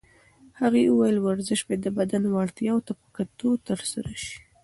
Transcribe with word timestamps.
هغې 0.59 0.83
وویل 0.89 1.17
ورزش 1.21 1.59
باید 1.67 1.81
د 1.83 1.89
بدن 1.97 2.23
وړتیاوو 2.27 2.85
ته 2.87 2.93
په 2.99 3.07
کتو 3.15 3.49
ترسره 3.67 4.13
شي. 4.23 4.35